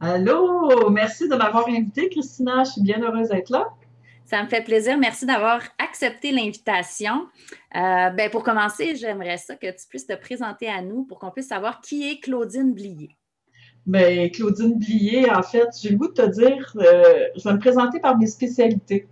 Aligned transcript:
Allô, 0.00 0.90
merci 0.90 1.28
de 1.28 1.34
m'avoir 1.34 1.68
invitée, 1.68 2.08
Christina. 2.08 2.62
Je 2.62 2.70
suis 2.70 2.82
bien 2.82 3.00
heureuse 3.02 3.30
d'être 3.30 3.50
là. 3.50 3.66
Ça 4.24 4.42
me 4.42 4.48
fait 4.48 4.62
plaisir. 4.62 4.96
Merci 4.96 5.26
d'avoir 5.26 5.60
accepté 5.78 6.30
l'invitation. 6.30 7.26
Euh, 7.74 8.10
ben 8.10 8.30
pour 8.30 8.44
commencer, 8.44 8.94
j'aimerais 8.94 9.38
ça 9.38 9.56
que 9.56 9.66
tu 9.66 9.88
puisses 9.88 10.06
te 10.06 10.14
présenter 10.14 10.68
à 10.68 10.82
nous 10.82 11.04
pour 11.04 11.18
qu'on 11.18 11.30
puisse 11.30 11.48
savoir 11.48 11.80
qui 11.80 12.08
est 12.08 12.20
Claudine 12.20 12.74
Blier. 12.74 13.16
Bien, 13.86 14.28
Claudine 14.28 14.78
Blier, 14.78 15.30
en 15.30 15.42
fait, 15.42 15.68
j'ai 15.80 15.88
le 15.88 15.96
goût 15.96 16.08
de 16.08 16.12
te 16.12 16.26
dire, 16.26 16.72
euh, 16.76 17.24
je 17.36 17.42
vais 17.48 17.54
me 17.54 17.58
présenter 17.58 17.98
par 18.00 18.18
mes 18.18 18.26
spécialités. 18.26 19.08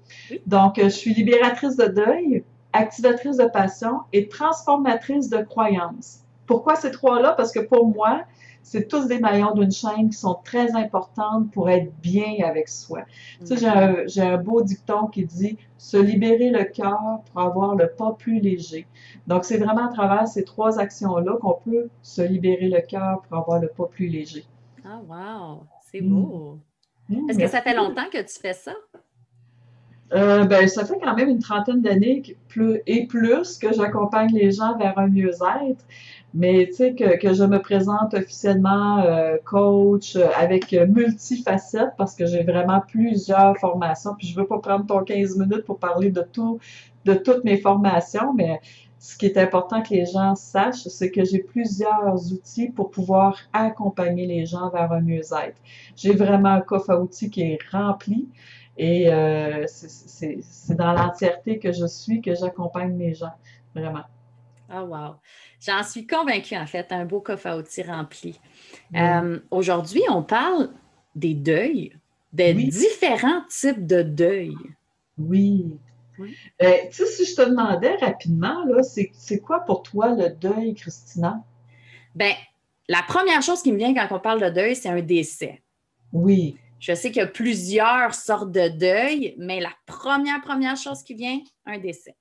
Donc, 0.47 0.79
euh, 0.79 0.84
je 0.84 0.91
suis 0.91 1.15
libératrice 1.15 1.77
de 1.77 1.87
deuil, 1.87 2.45
activatrice 2.75 3.39
de 3.39 3.47
passion 3.47 4.01
et 4.12 4.29
transformatrice 4.29 5.31
de 5.31 5.39
croyances. 5.39 6.26
Pourquoi 6.46 6.77
ces 6.77 6.91
trois-là? 6.91 7.32
Parce 7.32 7.52
que 7.52 7.60
pour 7.60 7.88
moi, 7.88 8.22
c'est 8.62 8.89
tous 8.89 9.06
des 9.06 9.20
maillons 9.20 9.55
d'une 9.55 9.70
chaîne 9.70 10.11
qui 10.11 10.16
sont 10.16 10.39
très 10.42 10.75
importantes 10.75 11.53
pour 11.53 11.70
être 11.70 11.92
bien 12.00 12.44
avec 12.44 12.69
soi. 12.69 13.03
Tu 13.38 13.56
sais, 13.56 14.05
j'ai 14.06 14.22
un, 14.22 14.36
beau 14.38 14.61
dicton 14.61 15.06
qui 15.06 15.25
dit 15.25 15.56
se 15.78 15.97
libérer 15.97 16.50
le 16.50 16.64
cœur 16.64 17.20
pour 17.30 17.41
avoir 17.41 17.77
le 17.77 17.88
pas 17.88 18.12
plus 18.19 18.41
léger. 18.41 18.88
Donc, 19.28 19.44
c'est 19.44 19.58
vraiment 19.58 19.86
à 19.86 19.92
travers 19.92 20.27
ces 20.27 20.42
trois 20.42 20.80
actions-là 20.80 21.36
qu'on 21.41 21.61
peut 21.64 21.88
se 22.03 22.22
libérer 22.22 22.69
le 22.69 22.81
cœur 22.81 23.22
pour 23.22 23.38
avoir 23.38 23.60
le 23.60 23.69
pas 23.69 23.86
plus 23.86 24.08
léger. 24.08 24.44
Ah, 24.84 25.00
wow! 25.08 25.62
C'est 25.81 26.00
mm. 26.00 26.08
beau! 26.08 26.58
Mm, 27.08 27.31
Est-ce 27.31 27.38
que 27.38 27.47
ça 27.47 27.62
fait 27.62 27.77
longtemps 27.77 28.08
que 28.12 28.19
tu 28.19 28.41
fais 28.41 28.53
ça? 28.53 28.72
Euh, 30.12 30.44
ben, 30.44 30.69
ça 30.69 30.84
fait 30.84 30.98
quand 31.03 31.14
même 31.16 31.28
une 31.28 31.41
trentaine 31.41 31.83
d'années 31.83 32.22
et 32.86 33.06
plus 33.06 33.58
que 33.58 33.72
j'accompagne 33.72 34.33
les 34.33 34.53
gens 34.53 34.77
vers 34.78 34.97
un 34.98 35.08
mieux-être. 35.08 35.84
Mais 36.37 36.67
tu 36.67 36.75
sais, 36.75 36.95
que, 36.95 37.17
que, 37.17 37.33
je 37.33 37.45
me 37.45 37.59
présente 37.62 38.12
officiellement 38.12 38.98
euh, 38.98 39.39
coach 39.42 40.17
euh, 40.17 40.29
avec 40.37 40.70
multifacettes 40.73 41.95
parce 41.97 42.15
que 42.15 42.27
j'ai 42.27 42.43
vraiment 42.43 42.83
plusieurs 42.87 43.56
formations. 43.56 44.15
Puis 44.19 44.28
je 44.28 44.37
veux 44.39 44.47
pas 44.47 44.59
prendre 44.59 44.84
ton 44.84 45.03
15 45.03 45.39
minutes 45.39 45.65
pour 45.65 45.78
parler 45.78 46.11
de 46.11 46.20
tout, 46.20 46.59
de 47.06 47.15
toutes 47.15 47.43
mes 47.45 47.56
formations, 47.56 48.34
mais 48.34 48.61
ce 48.98 49.17
qui 49.17 49.25
est 49.25 49.39
important 49.39 49.81
que 49.81 49.95
les 49.95 50.05
gens 50.05 50.34
sachent, 50.34 50.87
c'est 50.89 51.11
que 51.11 51.25
j'ai 51.25 51.39
plusieurs 51.39 52.31
outils 52.31 52.69
pour 52.69 52.91
pouvoir 52.91 53.39
accompagner 53.55 54.27
les 54.27 54.45
gens 54.45 54.69
vers 54.69 54.93
un 54.93 55.00
mieux-être. 55.00 55.56
J'ai 55.97 56.12
vraiment 56.12 56.50
un 56.50 56.61
coffre 56.61 56.91
à 56.91 57.00
outils 57.00 57.31
qui 57.31 57.43
est 57.43 57.59
rempli 57.73 58.28
et 58.77 59.11
euh, 59.11 59.65
c'est 59.69 60.77
dans 60.77 60.93
l'entièreté 60.93 61.59
que 61.59 61.73
je 61.73 61.87
suis 61.87 62.21
que 62.21 62.34
j'accompagne 62.34 62.98
les 62.98 63.15
gens, 63.15 63.33
vraiment. 63.75 64.05
Oh 64.72 64.83
wow! 64.83 65.17
J'en 65.64 65.83
suis 65.83 66.06
convaincue, 66.06 66.56
en 66.56 66.67
fait, 66.67 66.91
un 66.91 67.05
beau 67.05 67.20
coffre 67.20 67.47
à 67.47 67.56
outils 67.56 67.83
rempli. 67.83 68.41
Euh, 68.95 69.39
aujourd'hui, 69.50 70.03
on 70.11 70.22
parle 70.22 70.70
des 71.14 71.34
deuils, 71.34 71.97
des 72.32 72.53
différents 72.54 73.43
types 73.49 73.87
de 73.87 74.03
deuils. 74.03 74.56
Oui. 75.19 75.78
Euh, 76.62 76.72
tu 76.91 76.97
sais, 76.97 77.06
si 77.06 77.25
je 77.27 77.37
te 77.37 77.43
demandais 77.43 77.97
rapidement, 77.97 78.65
c'est 78.82 79.41
quoi 79.41 79.60
pour 79.60 79.82
toi 79.82 80.15
le 80.15 80.31
deuil, 80.31 80.75
Christina? 80.75 81.43
Bien, 82.15 82.34
la 82.88 83.03
première 83.03 83.43
chose 83.43 83.62
qui 83.62 83.72
me 83.72 83.78
vient 83.78 83.94
quand 83.94 84.15
on 84.15 84.21
parle 84.21 84.41
de 84.41 84.48
deuil, 84.50 84.75
c'est 84.77 84.88
un 84.88 85.00
décès. 85.00 85.62
Oui. 86.12 86.56
Je 86.78 86.94
sais 86.94 87.10
qu'il 87.10 87.21
y 87.21 87.25
a 87.25 87.27
plusieurs 87.27 88.15
sortes 88.15 88.53
de 88.53 88.69
deuil, 88.69 89.34
mais 89.38 89.60
la 89.60 89.72
première, 89.87 90.41
première 90.41 90.77
chose 90.77 91.03
qui 91.03 91.15
vient, 91.15 91.41
un 91.65 91.78
décès. 91.78 92.15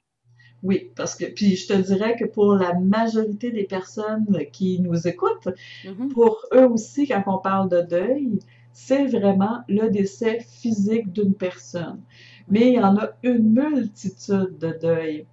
Oui, 0.65 0.89
parce 0.95 1.13
que, 1.15 1.25
puis 1.25 1.55
je 1.55 1.67
te 1.67 1.73
dirais 1.73 2.15
que 2.17 2.25
pour 2.25 2.55
la 2.55 2.73
majorité 2.73 3.51
des 3.51 3.65
personnes 3.65 4.25
qui 4.51 4.79
nous 4.79 5.07
écoutent, 5.07 5.49
mm-hmm. 5.83 6.07
pour 6.09 6.39
eux 6.55 6.65
aussi, 6.65 7.07
quand 7.07 7.21
on 7.27 7.37
parle 7.37 7.69
de 7.69 7.81
deuil, 7.81 8.39
c'est 8.73 9.05
vraiment 9.05 9.59
le 9.69 9.89
décès 9.89 10.39
physique 10.39 11.11
d'une 11.11 11.35
personne. 11.35 12.01
Mais 12.47 12.69
il 12.69 12.73
y 12.73 12.79
en 12.79 12.97
a 12.97 13.09
une 13.21 13.53
multitude 13.53 14.57
de 14.57 14.75
deuils. 14.81 15.27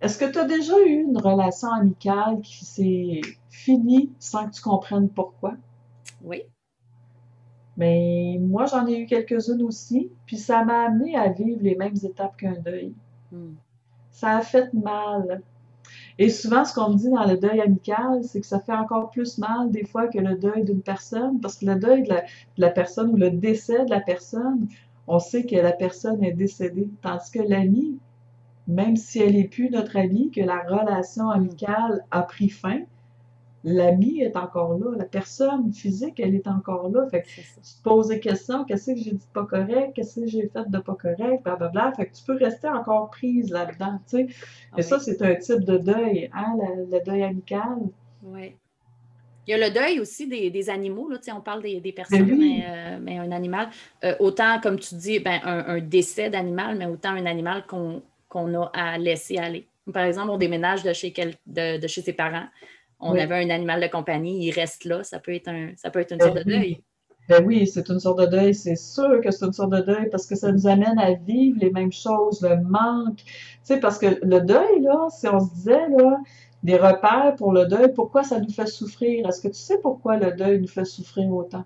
Est-ce 0.00 0.18
que 0.18 0.28
tu 0.28 0.38
as 0.38 0.46
déjà 0.46 0.74
eu 0.84 1.02
une 1.02 1.18
relation 1.18 1.68
amicale 1.72 2.40
qui 2.40 2.64
s'est 2.64 3.20
finie 3.50 4.10
sans 4.18 4.48
que 4.48 4.54
tu 4.56 4.62
comprennes 4.62 5.10
pourquoi? 5.10 5.54
Oui. 6.24 6.42
Mais 7.76 8.36
moi, 8.40 8.66
j'en 8.66 8.84
ai 8.88 8.98
eu 8.98 9.06
quelques-unes 9.06 9.62
aussi, 9.62 10.10
puis 10.26 10.38
ça 10.38 10.64
m'a 10.64 10.86
amené 10.86 11.14
à 11.14 11.28
vivre 11.28 11.62
les 11.62 11.76
mêmes 11.76 11.96
étapes 12.02 12.36
qu'un 12.36 12.58
deuil. 12.58 12.94
Hmm. 13.30 13.54
Ça 14.10 14.38
a 14.38 14.40
fait 14.42 14.72
mal. 14.74 15.42
Et 16.18 16.28
souvent, 16.28 16.64
ce 16.64 16.74
qu'on 16.74 16.90
me 16.90 16.96
dit 16.96 17.10
dans 17.10 17.24
le 17.24 17.38
deuil 17.38 17.60
amical, 17.60 18.22
c'est 18.24 18.40
que 18.40 18.46
ça 18.46 18.60
fait 18.60 18.74
encore 18.74 19.10
plus 19.10 19.38
mal 19.38 19.70
des 19.70 19.84
fois 19.84 20.08
que 20.08 20.18
le 20.18 20.36
deuil 20.36 20.64
d'une 20.64 20.82
personne, 20.82 21.40
parce 21.40 21.56
que 21.56 21.66
le 21.66 21.76
deuil 21.76 22.02
de 22.02 22.14
la, 22.58 22.70
personne 22.70 23.10
ou 23.10 23.16
le 23.16 23.30
décès 23.30 23.84
de 23.86 23.90
la 23.90 24.00
personne, 24.00 24.68
on 25.06 25.18
sait 25.18 25.44
que 25.44 25.56
la 25.56 25.72
personne 25.72 26.22
est 26.22 26.32
décédée. 26.32 26.90
Tandis 27.00 27.30
que 27.30 27.40
l'ami, 27.40 27.98
même 28.66 28.96
si 28.96 29.20
elle 29.20 29.32
n'est 29.32 29.48
plus 29.48 29.70
notre 29.70 29.96
ami, 29.96 30.30
que 30.30 30.42
la 30.42 30.62
relation 30.62 31.30
amicale 31.30 32.04
a 32.10 32.22
pris 32.22 32.50
fin, 32.50 32.80
l'ami 33.64 34.20
est 34.20 34.36
encore 34.36 34.78
là, 34.78 34.96
la 34.96 35.04
personne 35.04 35.72
physique, 35.72 36.18
elle 36.18 36.34
est 36.34 36.46
encore 36.46 36.88
là. 36.90 37.06
Fait 37.10 37.22
que 37.22 37.28
tu 37.28 37.42
te 37.42 37.82
poses 37.82 38.08
des 38.08 38.20
questions, 38.20 38.64
qu'est-ce 38.64 38.92
que 38.92 38.96
j'ai 38.96 39.12
dit 39.12 39.18
de 39.18 39.32
pas 39.32 39.44
correct, 39.44 39.92
qu'est-ce 39.94 40.20
que 40.20 40.26
j'ai 40.26 40.48
fait 40.48 40.68
de 40.68 40.78
pas 40.78 40.94
correct, 40.94 41.42
blablabla. 41.44 41.92
Fait 41.96 42.06
que 42.06 42.16
tu 42.16 42.24
peux 42.24 42.36
rester 42.36 42.68
encore 42.68 43.10
prise 43.10 43.50
là-dedans, 43.50 43.98
tu 44.08 44.16
sais. 44.16 44.26
Et 44.78 44.82
ça, 44.82 44.98
c'est 44.98 45.20
un 45.22 45.34
type 45.34 45.64
de 45.64 45.78
deuil, 45.78 46.30
hein, 46.32 46.56
le, 46.90 47.04
deuil 47.04 47.22
amical. 47.22 47.78
Oui. 48.22 48.54
Il 49.46 49.50
y 49.50 49.54
a 49.54 49.68
le 49.68 49.74
deuil 49.74 50.00
aussi 50.00 50.26
des, 50.26 50.70
animaux, 50.70 51.08
là, 51.08 51.18
on 51.34 51.40
parle 51.40 51.62
des, 51.62 51.92
personnes, 51.92 52.24
ben 52.24 52.62
euh, 52.68 52.98
mais, 53.02 53.18
un 53.18 53.32
animal, 53.32 53.68
euh, 54.04 54.14
autant, 54.20 54.60
comme 54.60 54.78
tu 54.78 54.94
dis, 54.94 55.18
ben, 55.18 55.40
un, 55.42 55.80
décès 55.80 56.30
d'animal, 56.30 56.76
mais 56.76 56.86
autant 56.86 57.10
un 57.10 57.26
animal 57.26 57.64
qu'on 57.66 58.54
a 58.54 58.70
à 58.72 58.96
laisser 58.96 59.38
aller. 59.38 59.66
Par 59.92 60.04
exemple, 60.04 60.30
on 60.30 60.36
déménage 60.36 60.84
de 60.84 60.92
chez, 60.92 61.12
de 61.46 61.86
chez 61.88 62.02
ses 62.02 62.12
parents, 62.12 62.46
on 63.00 63.16
avait 63.16 63.44
un 63.44 63.50
animal 63.50 63.80
de 63.80 63.86
compagnie, 63.86 64.46
il 64.46 64.52
reste 64.52 64.84
là, 64.84 65.02
ça 65.02 65.18
peut 65.18 65.34
être, 65.34 65.48
un, 65.48 65.70
ça 65.76 65.90
peut 65.90 66.00
être 66.00 66.12
une 66.12 66.20
sorte 66.20 66.36
de 66.36 66.44
ben 66.44 66.60
deuil. 66.60 66.82
Ben 67.28 67.44
oui, 67.44 67.66
c'est 67.66 67.88
une 67.88 68.00
sorte 68.00 68.18
de 68.18 68.26
deuil, 68.26 68.54
c'est 68.54 68.76
sûr 68.76 69.20
que 69.22 69.30
c'est 69.30 69.46
une 69.46 69.52
sorte 69.52 69.70
de 69.70 69.80
deuil 69.80 70.08
parce 70.10 70.26
que 70.26 70.34
ça 70.34 70.50
nous 70.50 70.66
amène 70.66 70.98
à 70.98 71.12
vivre 71.12 71.58
les 71.60 71.70
mêmes 71.70 71.92
choses, 71.92 72.42
le 72.42 72.60
manque. 72.62 73.18
Tu 73.18 73.24
sais, 73.62 73.78
parce 73.78 73.98
que 73.98 74.18
le 74.22 74.40
deuil, 74.40 74.80
là, 74.82 75.06
si 75.10 75.28
on 75.28 75.38
se 75.38 75.54
disait, 75.54 75.88
là, 75.90 76.18
des 76.62 76.76
repères 76.76 77.34
pour 77.36 77.52
le 77.52 77.66
deuil, 77.66 77.92
pourquoi 77.94 78.24
ça 78.24 78.40
nous 78.40 78.50
fait 78.50 78.66
souffrir? 78.66 79.28
Est-ce 79.28 79.40
que 79.40 79.48
tu 79.48 79.54
sais 79.60 79.78
pourquoi 79.78 80.16
le 80.16 80.32
deuil 80.32 80.60
nous 80.60 80.68
fait 80.68 80.84
souffrir 80.84 81.30
autant? 81.32 81.64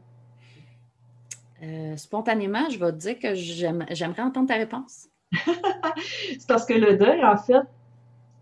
Euh, 1.63 1.97
spontanément, 1.97 2.69
je 2.69 2.79
vais 2.79 2.93
te 2.93 2.99
dire 2.99 3.19
que 3.19 3.35
j'aimerais 3.35 4.23
entendre 4.23 4.49
ta 4.49 4.57
réponse. 4.57 5.09
c'est 5.33 6.47
parce 6.47 6.67
que 6.67 6.75
le 6.75 6.97
deuil, 6.97 7.25
en 7.25 7.37
fait, 7.37 7.63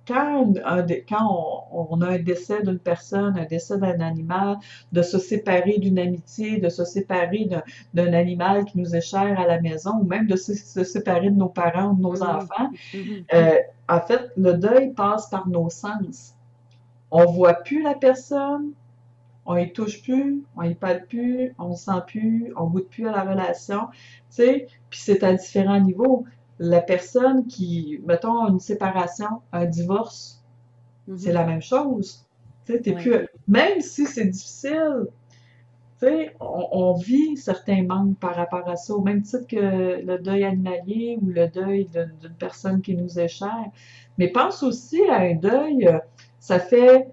quand, 0.07 0.53
quand 1.09 1.62
on, 1.73 2.01
a 2.01 2.09
un 2.09 2.19
décès 2.19 2.63
d'une 2.63 2.79
personne, 2.79 3.39
un 3.39 3.45
décès 3.45 3.79
d'un 3.79 4.01
animal, 4.01 4.59
de 4.93 5.03
se 5.03 5.19
séparer 5.19 5.79
d'une 5.79 5.99
amitié, 5.99 6.59
de 6.59 6.69
se 6.69 6.85
séparer 6.85 7.49
d'un 7.95 8.13
animal 8.13 8.65
qui 8.65 8.79
nous 8.79 8.95
est 8.95 9.01
cher 9.01 9.39
à 9.39 9.47
la 9.47 9.61
maison, 9.61 9.99
ou 10.01 10.05
même 10.05 10.27
de 10.27 10.37
se, 10.37 10.55
séparer 10.85 11.31
de 11.31 11.37
nos 11.37 11.49
parents 11.49 11.91
ou 11.91 11.97
de 11.97 12.03
nos 12.03 12.17
mm-hmm. 12.17 12.37
enfants, 12.37 12.71
mm-hmm. 12.95 13.25
Euh, 13.35 13.59
en 13.89 14.01
fait, 14.01 14.31
le 14.37 14.55
deuil 14.55 14.93
passe 14.93 15.29
par 15.29 15.49
nos 15.49 15.69
sens. 15.69 16.35
On 17.11 17.27
voit 17.27 17.55
plus 17.55 17.83
la 17.83 17.95
personne, 17.95 18.73
on 19.45 19.57
y 19.57 19.73
touche 19.73 20.03
plus, 20.03 20.43
on 20.57 20.63
y 20.63 20.75
parle 20.75 21.05
plus, 21.07 21.55
on 21.59 21.71
ne 21.71 21.75
sent 21.75 22.01
plus, 22.07 22.53
on 22.57 22.67
goûte 22.67 22.89
plus 22.89 23.07
à 23.09 23.13
la 23.13 23.23
relation, 23.23 23.89
tu 23.91 23.99
sais, 24.31 24.67
puis 24.89 25.01
c'est 25.01 25.23
à 25.25 25.33
différents 25.35 25.81
niveaux 25.81 26.25
la 26.59 26.81
personne 26.81 27.47
qui, 27.47 28.01
mettons, 28.07 28.47
une 28.49 28.61
séparation, 28.61 29.43
un 29.53 29.65
divorce, 29.65 30.42
mhm. 31.09 31.19
c'est 31.19 31.33
la 31.33 31.45
même 31.45 31.63
chose. 31.63 32.25
Plus, 32.65 33.27
même 33.49 33.81
si 33.81 34.07
c'est 34.07 34.27
difficile, 34.27 35.07
sais, 36.03 36.35
on, 36.41 36.95
vit 36.95 37.37
certains 37.37 37.83
manques 37.85 38.19
par 38.19 38.35
rapport 38.35 38.69
à 38.69 38.77
ça, 38.77 38.95
au 38.95 39.03
même 39.03 39.23
titre 39.23 39.47
que 39.47 40.05
le 40.05 40.19
deuil 40.19 40.45
animalier 40.45 41.19
ou 41.23 41.29
le 41.29 41.49
deuil 41.49 41.87
d'une 41.87 42.35
personne 42.39 42.83
qui 42.83 42.97
nous 42.97 43.19
est 43.19 43.29
chère. 43.29 43.67
Mais 44.19 44.29
pense 44.29 44.63
aussi 44.63 45.01
à 45.09 45.21
un 45.21 45.35
deuil, 45.35 45.89
ça 46.41 46.59
fait 46.59 47.09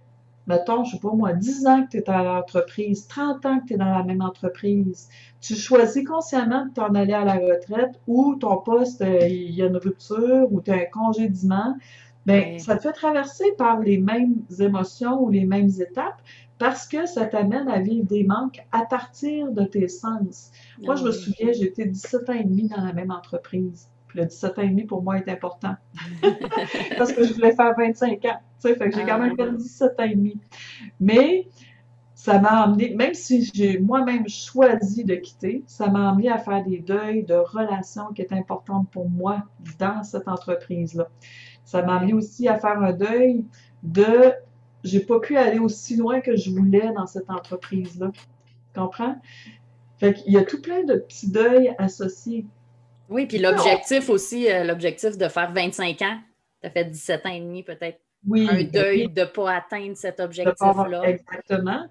mettons, 0.48 0.84
je 0.84 0.94
sais 0.94 1.00
pas 1.00 1.12
moi, 1.12 1.34
10 1.34 1.68
ans 1.68 1.84
que 1.86 1.92
tu 1.92 1.98
es 1.98 2.02
dans 2.02 2.24
l'entreprise, 2.24 3.08
30 3.08 3.46
ans 3.46 3.60
que 3.60 3.68
tu 3.68 3.74
es 3.76 3.78
dans 3.78 3.92
la 3.92 4.02
même 4.02 4.24
entreprise, 4.24 5.08
tu 5.42 5.54
choisis 5.54 6.04
consciemment 6.04 6.66
de 6.66 6.74
t'en 6.74 6.96
aller 6.96 7.14
à 7.14 7.24
la 7.24 7.36
retraite 7.36 8.00
ou 8.08 8.36
ton 8.36 8.58
poste, 8.58 9.04
euh, 9.04 9.28
il 9.28 9.52
y 9.52 9.62
a 9.62 9.68
une 9.68 9.78
rupture 9.78 10.48
ou 10.52 10.60
tu 10.60 10.72
as 10.72 10.78
un 10.78 10.86
congédiement, 10.92 11.76
bien, 12.30 12.60
ça 12.60 12.78
te 12.78 12.84
fait 12.84 12.94
traverser 12.94 13.46
par 13.58 13.80
les 13.80 13.98
mêmes 13.98 14.36
émotions 14.60 15.22
ou 15.22 15.30
les 15.30 15.46
mêmes 15.46 15.70
étapes 15.80 16.22
parce 16.58 16.88
que 16.88 17.06
ça 17.06 17.26
t'amène 17.26 17.68
à 17.70 17.80
vivre 17.80 18.06
des 18.06 18.24
manques 18.24 18.60
à 18.72 18.86
partir 18.86 19.52
de 19.52 19.64
tes 19.64 19.88
sens. 19.88 20.52
Moi, 20.82 20.96
je 20.96 21.06
me 21.06 21.12
souviens, 21.12 21.52
j'étais 21.54 21.86
17 21.86 22.30
ans 22.30 22.34
et 22.34 22.44
demi 22.44 22.68
dans 22.68 22.84
la 22.84 22.94
même 22.94 23.12
entreprise. 23.12 23.90
Puis 24.08 24.20
le 24.20 24.26
17 24.26 24.60
ans 24.60 24.62
et 24.64 24.70
demi, 24.70 24.84
pour 24.84 25.02
moi, 25.02 25.18
est 25.18 25.30
important. 25.30 25.76
parce 26.98 27.14
que 27.14 27.24
je 27.24 27.34
voulais 27.34 27.56
faire 27.56 27.74
25 27.78 28.26
ans. 28.26 28.40
Tu 28.62 28.68
sais, 28.68 28.76
fait 28.76 28.90
que 28.90 28.96
j'ai 28.96 29.06
quand 29.06 29.20
même 29.20 29.36
fait 29.36 29.52
17 29.52 30.00
ans 30.00 30.04
et 30.04 30.16
demi. 30.16 30.38
Mais 31.00 31.48
ça 32.20 32.38
m'a 32.38 32.64
amené, 32.64 32.94
même 32.96 33.14
si 33.14 33.50
j'ai 33.54 33.80
moi-même 33.80 34.28
choisi 34.28 35.06
de 35.06 35.16
quitter, 35.16 35.64
ça 35.68 35.88
m'a 35.90 36.10
amené 36.10 36.30
à 36.30 36.38
faire 36.38 36.66
des 36.66 36.80
deuils 36.80 37.24
de 37.24 37.36
relations 37.36 38.12
qui 38.14 38.22
étaient 38.22 38.36
importantes 38.36 38.90
pour 38.92 39.10
moi 39.10 39.44
dans 39.80 40.04
cette 40.04 40.28
entreprise-là. 40.28 41.08
Ça 41.70 41.84
m'a 41.84 41.98
amené 41.98 42.14
aussi 42.14 42.48
à 42.48 42.58
faire 42.58 42.82
un 42.82 42.94
deuil 42.94 43.46
de 43.84 44.34
j'ai 44.84 45.02
pas 45.02 45.20
pu 45.20 45.38
aller 45.38 45.60
aussi 45.60 45.98
loin 45.98 46.20
que 46.20 46.36
je 46.36 46.50
voulais 46.50 46.92
dans 46.96 47.06
cette 47.06 47.30
entreprise-là. 47.30 48.10
Tu 48.12 48.80
comprends? 48.80 49.16
Fait 50.00 50.16
qu'il 50.16 50.34
y 50.34 50.38
a 50.38 50.44
tout 50.44 50.60
plein 50.64 50.84
de 50.84 50.96
petits 50.96 51.30
deuils 51.30 51.76
associés. 51.78 52.48
Oui, 53.08 53.28
puis 53.28 53.38
l'objectif 53.38 54.10
aussi, 54.10 54.50
euh, 54.52 54.64
l'objectif 54.64 55.16
de 55.16 55.28
faire 55.28 55.52
25 55.54 56.02
ans, 56.02 56.18
tu 56.60 56.68
as 56.68 56.72
fait 56.72 56.86
17 56.86 57.26
ans 57.28 57.30
et 57.30 57.40
demi 57.40 57.62
peut-être. 57.62 58.00
Oui, 58.28 58.48
un 58.50 58.64
deuil 58.64 59.08
de 59.08 59.22
ne 59.22 59.26
pas 59.26 59.58
atteindre 59.58 59.96
cet 59.96 60.20
objectif-là. 60.20 61.04
Exactement. 61.04 61.86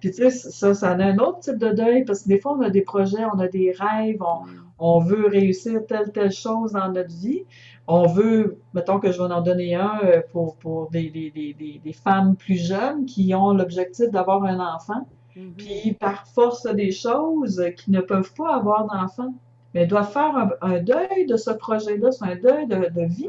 Puis 0.00 0.12
tu 0.12 0.30
sais, 0.30 0.30
ça, 0.30 0.74
ça 0.74 0.92
a 0.92 0.94
un 0.94 1.18
autre 1.18 1.40
type 1.40 1.58
de 1.58 1.72
deuil 1.72 2.04
parce 2.04 2.22
que 2.22 2.28
des 2.28 2.38
fois, 2.38 2.56
on 2.56 2.62
a 2.62 2.70
des 2.70 2.82
projets, 2.82 3.24
on 3.24 3.38
a 3.40 3.48
des 3.48 3.72
rêves, 3.72 4.22
on, 4.22 4.44
on 4.78 5.00
veut 5.00 5.26
réussir 5.26 5.84
telle, 5.86 6.12
telle 6.12 6.32
chose 6.32 6.72
dans 6.72 6.88
notre 6.90 7.14
vie 7.14 7.44
on 7.86 8.06
veut, 8.06 8.58
mettons 8.72 8.98
que 8.98 9.12
je 9.12 9.18
vais 9.22 9.32
en 9.32 9.42
donner 9.42 9.74
un 9.74 10.00
euh, 10.04 10.22
pour, 10.32 10.56
pour 10.56 10.90
des, 10.90 11.10
des, 11.10 11.30
des, 11.30 11.80
des 11.84 11.92
femmes 11.92 12.36
plus 12.36 12.56
jeunes 12.56 13.04
qui 13.04 13.34
ont 13.34 13.52
l'objectif 13.52 14.10
d'avoir 14.10 14.44
un 14.44 14.58
enfant, 14.58 15.06
mm-hmm. 15.36 15.52
puis 15.56 15.92
par 15.92 16.26
force 16.28 16.66
des 16.74 16.90
choses, 16.90 17.62
qui 17.76 17.90
ne 17.90 18.00
peuvent 18.00 18.32
pas 18.34 18.56
avoir 18.56 18.86
d'enfant, 18.86 19.34
mais 19.74 19.86
doivent 19.86 20.10
faire 20.10 20.56
un, 20.62 20.80
deuil 20.80 21.26
de 21.26 21.36
ce 21.36 21.50
projet-là, 21.50 22.10
c'est 22.12 22.24
un 22.24 22.36
deuil 22.36 22.66
de, 22.66 22.88
de 22.88 23.06
vie. 23.06 23.28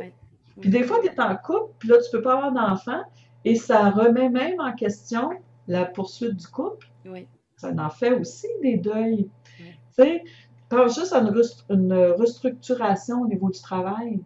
Puis 0.61 0.69
des 0.69 0.83
fois, 0.83 0.99
tu 1.01 1.07
es 1.07 1.19
en 1.19 1.35
couple, 1.35 1.73
puis 1.79 1.89
là, 1.89 1.97
tu 1.97 2.09
peux 2.11 2.21
pas 2.21 2.35
avoir 2.35 2.51
d'enfant, 2.53 3.01
et 3.43 3.55
ça 3.55 3.89
remet 3.89 4.29
même 4.29 4.59
en 4.59 4.73
question 4.73 5.31
la 5.67 5.85
poursuite 5.85 6.35
du 6.35 6.47
couple. 6.47 6.87
Ça 7.57 7.71
en 7.77 7.89
fait 7.89 8.13
aussi 8.13 8.47
des 8.61 8.77
deuils. 8.77 9.29
Tu 9.57 9.65
sais, 9.91 10.23
pense 10.69 10.95
juste 10.95 11.13
à 11.13 11.19
une 11.69 11.93
restructuration 12.17 13.21
au 13.21 13.27
niveau 13.27 13.49
du 13.49 13.61
travail 13.61 14.21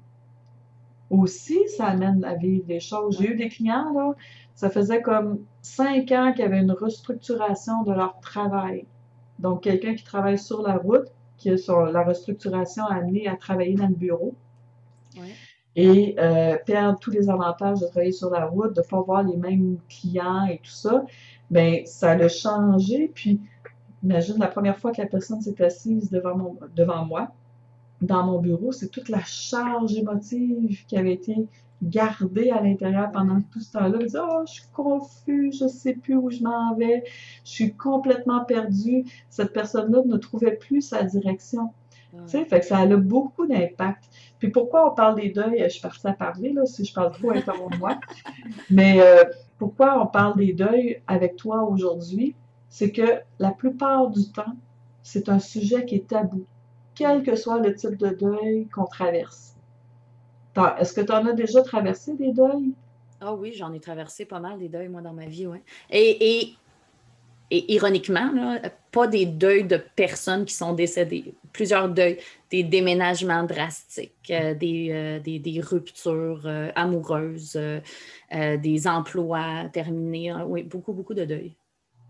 aussi, 1.09 1.67
ça 1.69 1.87
amène 1.87 2.23
à 2.23 2.35
vivre 2.35 2.65
des 2.65 2.79
choses. 2.79 3.17
J'ai 3.19 3.31
eu 3.31 3.35
des 3.35 3.49
clients, 3.49 3.91
là, 3.93 4.13
ça 4.55 4.69
faisait 4.69 5.01
comme 5.01 5.39
cinq 5.61 6.11
ans 6.11 6.31
qu'il 6.33 6.41
y 6.41 6.47
avait 6.47 6.59
une 6.59 6.71
restructuration 6.71 7.83
de 7.83 7.93
leur 7.93 8.19
travail. 8.19 8.85
Donc, 9.39 9.63
quelqu'un 9.63 9.95
qui 9.95 10.03
travaille 10.03 10.37
sur 10.37 10.61
la 10.61 10.75
route, 10.75 11.07
qui 11.37 11.49
a 11.49 11.57
sur 11.57 11.85
la 11.85 12.03
restructuration 12.03 12.85
amené 12.85 13.27
à 13.27 13.35
travailler 13.37 13.75
dans 13.75 13.87
le 13.87 13.95
bureau. 13.95 14.35
Et 15.75 16.15
euh, 16.19 16.57
perdre 16.65 16.99
tous 16.99 17.11
les 17.11 17.29
avantages 17.29 17.79
de 17.79 17.87
travailler 17.87 18.11
sur 18.11 18.29
la 18.29 18.45
route, 18.45 18.75
de 18.75 18.81
ne 18.81 18.85
pas 18.85 19.01
voir 19.01 19.23
les 19.23 19.37
mêmes 19.37 19.77
clients 19.87 20.45
et 20.45 20.57
tout 20.57 20.71
ça, 20.71 21.05
bien, 21.49 21.83
ça 21.85 22.15
l'a 22.15 22.27
changé. 22.27 23.09
Puis, 23.13 23.39
imagine 24.03 24.37
la 24.39 24.47
première 24.47 24.77
fois 24.77 24.91
que 24.91 25.01
la 25.01 25.07
personne 25.07 25.41
s'est 25.41 25.63
assise 25.63 26.09
devant, 26.09 26.35
mon, 26.35 26.57
devant 26.75 27.05
moi, 27.05 27.31
dans 28.01 28.23
mon 28.23 28.39
bureau, 28.39 28.71
c'est 28.71 28.89
toute 28.89 29.09
la 29.09 29.23
charge 29.23 29.95
émotive 29.95 30.85
qui 30.87 30.97
avait 30.97 31.13
été 31.13 31.47
gardée 31.81 32.49
à 32.49 32.61
l'intérieur 32.61 33.11
pendant 33.11 33.41
tout 33.41 33.59
ce 33.59 33.71
temps-là. 33.73 33.99
Je 34.01 34.17
oh, 34.17 34.43
je 34.45 34.53
suis 34.53 34.67
confus, 34.73 35.51
je 35.57 35.65
ne 35.65 35.69
sais 35.69 35.93
plus 35.93 36.15
où 36.15 36.29
je 36.29 36.43
m'en 36.43 36.75
vais, 36.75 37.03
je 37.45 37.49
suis 37.49 37.73
complètement 37.73 38.43
perdue. 38.43 39.05
Cette 39.29 39.53
personne-là 39.53 40.01
ne 40.05 40.17
trouvait 40.17 40.55
plus 40.55 40.81
sa 40.81 41.03
direction. 41.03 41.71
Tu 42.11 42.17
sais, 42.25 42.45
fait 42.45 42.61
que 42.61 42.65
ça 42.65 42.79
a 42.79 42.87
beaucoup 42.97 43.45
d'impact. 43.45 44.05
Puis 44.39 44.49
pourquoi 44.49 44.91
on 44.91 44.95
parle 44.95 45.15
des 45.21 45.29
deuils? 45.29 45.61
Je 45.63 45.69
suis 45.69 45.81
partie 45.81 46.07
à 46.07 46.13
parler, 46.13 46.53
là, 46.53 46.65
si 46.65 46.83
je 46.83 46.91
parle 46.91 47.11
trop, 47.11 47.31
interromps-moi. 47.31 47.99
Mais 48.71 48.99
euh, 48.99 49.23
pourquoi 49.59 50.01
on 50.01 50.07
parle 50.07 50.37
des 50.37 50.53
deuils 50.53 51.01
avec 51.07 51.35
toi 51.35 51.63
aujourd'hui? 51.63 52.35
C'est 52.67 52.91
que 52.91 53.19
la 53.37 53.51
plupart 53.51 54.09
du 54.09 54.31
temps, 54.31 54.55
c'est 55.03 55.29
un 55.29 55.39
sujet 55.39 55.85
qui 55.85 55.95
est 55.95 56.07
tabou 56.07 56.45
quel 56.99 57.23
que 57.23 57.37
soit 57.37 57.59
le 57.59 57.73
type 57.73 57.95
de 57.95 58.09
deuil 58.09 58.67
qu'on 58.67 58.85
traverse. 58.85 59.55
Est-ce 60.77 60.91
que 60.91 60.99
tu 60.99 61.11
en 61.13 61.25
as 61.25 61.31
déjà 61.31 61.61
traversé 61.61 62.13
des 62.15 62.33
deuils? 62.33 62.73
Ah 63.21 63.33
oui, 63.33 63.53
j'en 63.55 63.71
ai 63.71 63.79
traversé 63.79 64.25
pas 64.25 64.41
mal 64.41 64.59
des 64.59 64.67
deuils, 64.67 64.89
moi, 64.89 65.01
dans 65.01 65.13
ma 65.13 65.25
vie, 65.25 65.47
oui. 65.47 65.59
Et, 65.89 66.41
et, 66.41 66.55
et, 67.51 67.73
ironiquement, 67.73 68.59
pas 68.91 69.07
des 69.07 69.25
deuils 69.25 69.63
de 69.63 69.77
personnes 69.95 70.43
qui 70.43 70.53
sont 70.53 70.73
décédées, 70.73 71.33
plusieurs 71.53 71.87
deuils, 71.87 72.17
des 72.51 72.63
déménagements 72.63 73.43
drastiques, 73.43 74.11
euh, 74.31 74.53
euh, 74.61 75.19
des, 75.19 75.39
des, 75.39 75.61
ruptures 75.61 76.41
euh, 76.45 76.69
amoureuses, 76.75 77.57
des 78.31 78.87
emplois 78.87 79.69
terminés, 79.71 80.31
hein, 80.31 80.45
oui, 80.45 80.63
beaucoup, 80.63 80.91
beaucoup 80.91 81.13
de 81.13 81.23
deuils. 81.23 81.55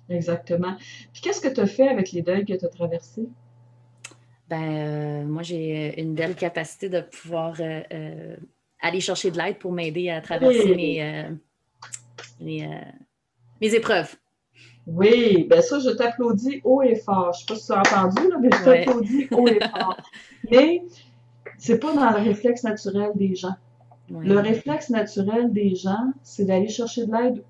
Exactement. 0.10 0.76
Puis 1.14 1.22
qu'est-ce 1.22 1.42
que 1.42 1.54
tu 1.54 1.62
as 1.62 1.68
fait 1.68 1.88
avec 1.88 2.12
les 2.12 2.24
deuils 2.24 2.46
que 2.46 2.54
tu 2.54 2.66
as 2.66 2.70
traversés? 2.70 3.30
Ben, 4.50 4.64
euh, 4.64 5.26
moi, 5.26 5.44
j'ai 5.44 6.02
une 6.02 6.16
belle 6.16 6.36
capacité 6.36 6.90
de 6.90 7.02
pouvoir 7.02 7.54
euh, 7.60 7.82
euh, 7.94 8.36
aller 8.82 9.00
chercher 9.00 9.30
de 9.30 9.38
l'aide 9.38 9.60
pour 9.60 9.72
m'aider 9.72 10.10
à 10.10 10.22
traverser 10.22 10.76
mes, 10.76 11.28
mes, 12.42 13.76
épreuves. 13.76 14.16
Oui, 14.88 15.46
ben 15.48 15.62
ça, 15.62 15.78
je 15.80 15.92
t'applaudis 15.92 16.62
haut 16.64 16.82
et 16.82 16.96
fort. 16.96 17.32
Je 17.34 17.54
ne 17.54 17.60
sais 17.60 17.74
pas 17.74 17.84
si 17.84 17.92
tu 17.92 18.00
as 18.00 18.02
entendu, 18.02 18.28
là, 18.28 18.38
mais 18.42 18.50
je 18.52 18.64
t'applaudis 18.64 19.28
haut 19.32 19.48
et 19.48 19.60
fort. 19.60 19.98
Mais 20.52 20.82
c'est 21.60 21.80
pas 21.80 21.94
dans 21.94 22.10
le 22.10 22.24
réflexe 22.24 22.64
naturel 22.64 23.12
des 23.14 23.36
gens. 23.36 23.56
Le 24.10 24.40
réflexe 24.40 24.90
naturel 24.90 25.52
des 25.54 25.76
gens, 25.76 26.12
c'est 26.24 26.46
d'aller 26.46 26.70
chercher 26.70 27.06
de 27.06 27.12
l'aide 27.12 27.44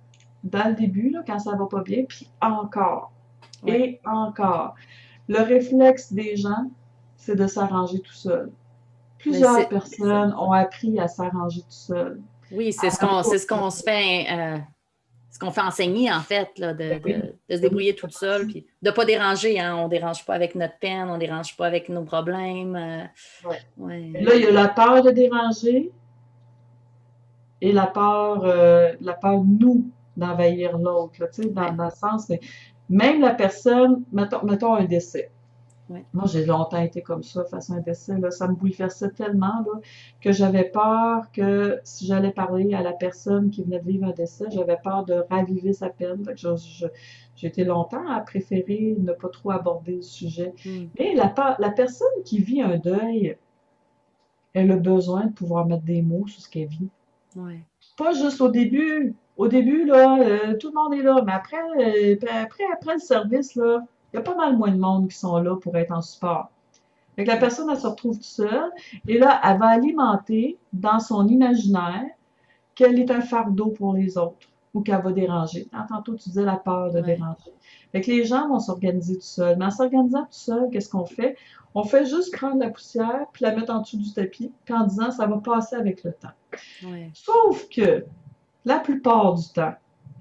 dans 0.43 0.67
le 0.67 0.75
début, 0.75 1.11
là, 1.11 1.23
quand 1.25 1.39
ça 1.39 1.55
va 1.55 1.65
pas 1.67 1.81
bien, 1.81 2.03
puis 2.03 2.29
encore. 2.41 3.13
Et 3.65 4.01
encore. 4.03 4.75
Le 5.29 5.41
réflexe 5.41 6.11
des 6.11 6.35
gens, 6.35 6.69
c'est 7.19 7.35
de 7.35 7.45
s'arranger 7.45 7.99
tout 7.99 8.13
seul. 8.13 8.51
Plusieurs 9.19 9.67
personnes 9.67 10.33
ont 10.39 10.53
appris 10.53 10.99
à 10.99 11.07
s'arranger 11.07 11.61
tout 11.61 11.67
seul. 11.69 12.21
Oui, 12.51 12.73
c'est 12.73 12.89
ce 12.89 12.97
qu'on 12.97 13.21
ce 13.21 13.45
qu'on 13.45 13.69
se 13.69 13.83
fait 13.83 14.25
euh, 14.31 14.57
ce 15.29 15.37
qu'on 15.37 15.51
fait 15.51 15.61
enseigner 15.61 16.11
en 16.11 16.21
fait, 16.21 16.57
là, 16.57 16.73
de, 16.73 16.99
de, 16.99 17.55
se 17.55 17.61
débrouiller 17.61 17.93
toute 17.93 18.13
seule, 18.13 18.47
puis 18.47 18.65
de 18.81 18.89
ne 18.89 18.95
pas 18.95 19.05
déranger. 19.05 19.59
Hein. 19.59 19.75
On 19.77 19.83
ne 19.83 19.89
dérange 19.89 20.25
pas 20.25 20.33
avec 20.33 20.55
notre 20.55 20.79
peine, 20.79 21.09
on 21.09 21.15
ne 21.15 21.19
dérange 21.19 21.55
pas 21.57 21.67
avec 21.67 21.89
nos 21.89 22.03
problèmes. 22.03 22.75
Euh, 22.75 23.03
ouais. 23.77 24.13
Là, 24.21 24.35
il 24.35 24.41
y 24.41 24.47
a 24.47 24.51
la 24.51 24.69
peur 24.69 25.03
de 25.03 25.11
déranger 25.11 25.91
et 27.61 27.73
la 27.73 27.87
peur, 27.87 28.45
euh, 28.45 28.93
la 29.01 29.13
peur 29.13 29.43
nous 29.43 29.91
d'envahir 30.15 30.77
l'autre, 30.77 31.19
dans, 31.51 31.73
dans 31.73 31.85
le 31.85 31.91
sens, 31.91 32.29
mais 32.29 32.39
même 32.89 33.21
la 33.21 33.33
personne, 33.33 34.03
mettons, 34.11 34.43
mettons 34.43 34.73
un 34.73 34.85
décès. 34.85 35.31
Moi, 36.13 36.25
j'ai 36.27 36.45
longtemps 36.45 36.81
été 36.81 37.01
comme 37.01 37.23
ça 37.23 37.43
face 37.45 37.69
à 37.69 37.73
un 37.73 37.79
décès. 37.79 38.13
Ça 38.29 38.47
me 38.47 38.53
bouleversait 38.53 39.09
tellement 39.11 39.65
que 40.21 40.31
j'avais 40.31 40.65
peur 40.65 41.31
que 41.31 41.79
si 41.83 42.05
j'allais 42.05 42.31
parler 42.31 42.73
à 42.73 42.81
la 42.81 42.93
personne 42.93 43.49
qui 43.49 43.63
venait 43.63 43.79
de 43.79 43.85
vivre 43.85 44.05
un 44.05 44.11
décès, 44.11 44.45
j'avais 44.51 44.77
peur 44.83 45.05
de 45.05 45.23
raviver 45.29 45.73
sa 45.73 45.89
peine. 45.89 46.23
J'ai 47.35 47.47
été 47.47 47.63
longtemps 47.63 48.07
à 48.07 48.19
préférer 48.21 48.95
ne 48.99 49.13
pas 49.13 49.29
trop 49.29 49.51
aborder 49.51 49.95
le 49.95 50.01
sujet. 50.01 50.53
Hmm. 50.65 50.87
Mais 50.99 51.15
la, 51.15 51.33
la 51.57 51.71
personne 51.71 52.07
qui 52.25 52.39
vit 52.39 52.61
un 52.61 52.77
deuil, 52.77 53.37
elle 54.53 54.71
a 54.71 54.77
besoin 54.77 55.25
de 55.27 55.33
pouvoir 55.33 55.65
mettre 55.65 55.83
des 55.83 56.01
mots 56.01 56.27
sur 56.27 56.41
ce 56.41 56.49
qu'elle 56.49 56.67
vit. 56.67 56.89
Pas 57.97 58.13
juste 58.13 58.41
au 58.41 58.49
début. 58.49 59.15
Au 59.37 59.47
début, 59.47 59.85
là, 59.85 60.19
euh, 60.19 60.57
tout 60.57 60.69
le 60.69 60.73
monde 60.73 60.93
est 60.99 61.03
là, 61.03 61.21
mais 61.25 61.31
après, 61.31 61.57
euh, 61.79 62.15
après, 62.43 62.65
après 62.73 62.93
le 62.93 62.99
service, 62.99 63.55
là, 63.55 63.85
il 64.11 64.17
y 64.17 64.19
a 64.19 64.21
pas 64.21 64.35
mal 64.35 64.57
moins 64.57 64.71
de 64.71 64.79
monde 64.79 65.09
qui 65.09 65.17
sont 65.17 65.37
là 65.39 65.55
pour 65.55 65.75
être 65.77 65.91
en 65.91 66.01
support. 66.01 66.49
Fait 67.15 67.25
la 67.25 67.37
personne, 67.37 67.69
elle 67.69 67.79
se 67.79 67.87
retrouve 67.87 68.15
toute 68.15 68.23
seule 68.23 68.71
et 69.07 69.17
là, 69.17 69.41
elle 69.43 69.59
va 69.59 69.67
alimenter 69.67 70.57
dans 70.71 70.99
son 70.99 71.27
imaginaire 71.27 72.05
qu'elle 72.75 72.97
est 72.97 73.11
un 73.11 73.21
fardeau 73.21 73.71
pour 73.71 73.93
les 73.93 74.17
autres 74.17 74.47
ou 74.73 74.81
qu'elle 74.81 75.01
va 75.01 75.11
déranger. 75.11 75.67
Ah, 75.73 75.85
tantôt, 75.89 76.15
tu 76.15 76.29
disais 76.29 76.45
la 76.45 76.55
peur 76.55 76.93
de 76.93 77.01
déranger. 77.01 77.51
Fait 77.91 78.01
que 78.01 78.11
les 78.11 78.23
gens 78.23 78.47
vont 78.47 78.59
s'organiser 78.59 79.15
tout 79.15 79.21
seuls. 79.21 79.57
Mais 79.57 79.65
en 79.65 79.71
s'organisant 79.71 80.23
tout 80.23 80.27
seul, 80.31 80.69
qu'est-ce 80.71 80.89
qu'on 80.89 81.05
fait? 81.05 81.35
On 81.75 81.83
fait 81.83 82.05
juste 82.05 82.33
prendre 82.33 82.59
la 82.59 82.69
poussière 82.69 83.25
puis 83.33 83.43
la 83.43 83.55
mettre 83.55 83.73
en 83.73 83.81
dessous 83.81 83.97
du 83.97 84.13
tapis, 84.13 84.51
puis 84.65 84.73
en 84.73 84.85
disant 84.85 85.11
ça 85.11 85.27
va 85.27 85.37
passer 85.37 85.75
avec 85.75 86.03
le 86.03 86.13
temps. 86.13 86.29
Sauf 87.13 87.67
que 87.69 88.05
la 88.65 88.79
plupart 88.79 89.35
du 89.35 89.47
temps, 89.49 89.73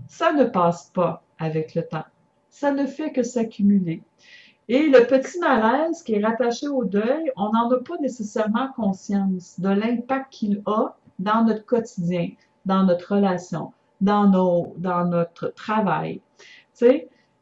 ça 0.08 0.32
ne 0.32 0.44
passe 0.44 0.90
pas 0.94 1.22
avec 1.38 1.74
le 1.74 1.86
temps. 1.86 2.04
Ça 2.50 2.72
ne 2.72 2.86
fait 2.86 3.12
que 3.12 3.22
s'accumuler. 3.22 4.02
Et 4.68 4.88
le 4.88 5.06
petit 5.06 5.38
malaise 5.38 6.02
qui 6.02 6.14
est 6.14 6.24
rattaché 6.24 6.68
au 6.68 6.84
deuil, 6.84 7.30
on 7.36 7.50
n'en 7.52 7.70
a 7.70 7.78
pas 7.78 7.96
nécessairement 8.00 8.68
conscience 8.76 9.58
de 9.58 9.68
l'impact 9.70 10.30
qu'il 10.32 10.62
a 10.66 10.96
dans 11.18 11.44
notre 11.44 11.64
quotidien, 11.64 12.30
dans 12.66 12.84
notre 12.84 13.14
relation, 13.14 13.72
dans, 14.00 14.28
nos, 14.28 14.74
dans 14.76 15.06
notre 15.06 15.48
travail. 15.54 16.20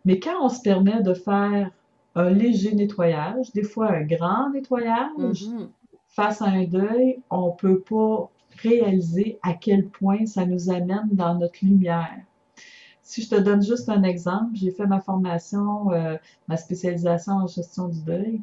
Mais 0.05 0.21
quand 0.21 0.41
on 0.41 0.49
se 0.49 0.63
permet 0.63 1.03
de 1.03 1.15
faire 1.15 1.71
un 2.15 2.31
léger 2.31 2.75
nettoyage, 2.75 3.53
des 3.53 3.65
fois 3.65 3.91
un 3.91 4.03
grand 4.05 4.51
nettoyage, 4.51 5.47
Mhm. 5.47 5.69
face 6.09 6.41
à 6.41 6.47
un 6.47 6.65
deuil, 6.65 7.21
on 7.31 7.49
ne 7.49 7.53
peut 7.53 7.81
pas 7.81 8.31
réaliser 8.63 9.39
à 9.43 9.53
quel 9.55 9.89
point 9.89 10.25
ça 10.27 10.47
nous 10.47 10.71
amène 10.71 11.09
dans 11.13 11.35
notre 11.35 11.59
lumière. 11.65 12.21
Si 13.07 13.23
je 13.23 13.31
te 13.31 13.37
donne 13.37 13.63
juste 13.63 13.89
un 13.89 14.03
exemple, 14.03 14.51
j'ai 14.55 14.73
fait 14.73 14.87
ma 14.87 15.01
formation, 15.01 15.93
euh, 15.93 16.17
ma 16.49 16.57
spécialisation 16.57 17.35
en 17.35 17.47
gestion 17.47 17.87
du 17.89 18.03
deuil. 18.03 18.43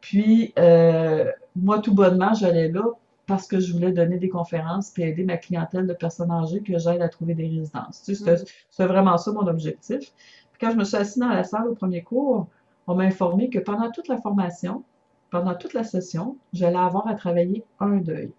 Puis, 0.00 0.54
euh, 0.58 1.30
moi, 1.54 1.80
tout 1.80 1.94
bonnement, 1.94 2.32
j'allais 2.32 2.70
là 2.70 2.84
parce 3.26 3.46
que 3.46 3.60
je 3.60 3.70
voulais 3.70 3.92
donner 3.92 4.16
des 4.18 4.30
conférences 4.30 4.90
puis 4.90 5.02
aider 5.02 5.24
ma 5.24 5.36
clientèle 5.36 5.86
de 5.86 5.92
personnes 5.92 6.30
âgées 6.30 6.62
que 6.62 6.78
j'aide 6.78 7.02
à 7.02 7.10
trouver 7.10 7.34
des 7.34 7.48
résidences. 7.48 8.02
Tu 8.02 8.14
sais, 8.14 8.36
c'était 8.38 8.50
c'était 8.70 8.86
vraiment 8.86 9.18
ça 9.18 9.30
mon 9.32 9.46
objectif. 9.46 9.98
Puis 10.00 10.58
quand 10.60 10.70
je 10.70 10.76
me 10.78 10.84
suis 10.84 10.96
assise 10.96 11.18
dans 11.18 11.28
la 11.28 11.44
salle 11.44 11.68
au 11.68 11.74
premier 11.74 12.02
cours, 12.02 12.48
on 12.86 12.94
m'a 12.94 13.04
informé 13.04 13.50
que 13.50 13.58
pendant 13.58 13.90
toute 13.90 14.08
la 14.08 14.16
formation, 14.16 14.84
pendant 15.30 15.54
toute 15.54 15.74
la 15.74 15.84
session, 15.84 16.38
j'allais 16.54 16.78
avoir 16.78 17.06
à 17.08 17.14
travailler 17.14 17.62
un 17.78 17.98
deuil. 17.98 18.32